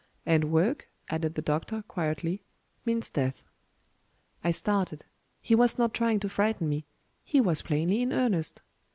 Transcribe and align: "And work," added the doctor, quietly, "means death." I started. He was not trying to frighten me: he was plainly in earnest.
"And 0.25 0.45
work," 0.51 0.87
added 1.09 1.35
the 1.35 1.43
doctor, 1.43 1.83
quietly, 1.87 2.41
"means 2.85 3.07
death." 3.11 3.47
I 4.43 4.49
started. 4.49 5.05
He 5.39 5.53
was 5.53 5.77
not 5.77 5.93
trying 5.93 6.19
to 6.21 6.27
frighten 6.27 6.67
me: 6.67 6.85
he 7.23 7.39
was 7.39 7.61
plainly 7.61 8.01
in 8.01 8.11
earnest. 8.11 8.63